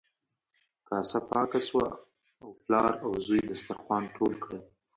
کاسه 0.87 1.19
پاکه 1.29 1.59
شوه 1.67 1.87
او 2.41 2.47
پلار 2.63 2.91
او 3.03 3.11
زوی 3.25 3.41
دسترخوان 3.49 4.03
ټول 4.15 4.33
کړل. 4.43 4.61